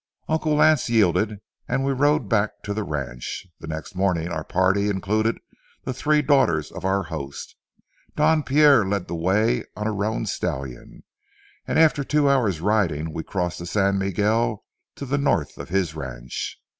[0.27, 3.45] Uncle Lance yielded, and we rode back to the ranch.
[3.59, 5.37] The next morning our party included
[5.83, 7.55] the three daughters of our host.
[8.15, 11.03] Don Pierre led the way on a roan stallion,
[11.67, 15.93] and after two hours' riding we crossed the San Miguel to the north of his
[15.93, 16.59] ranch.